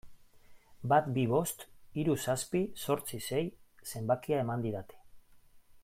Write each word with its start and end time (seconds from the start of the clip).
Bat 0.93 1.09
bi 1.17 1.25
bost 1.33 1.65
hiru 1.99 2.15
zazpi 2.27 2.63
zortzi 2.87 3.21
sei 3.27 3.43
zenbakia 3.93 4.41
eman 4.47 4.65
didate. 4.65 5.01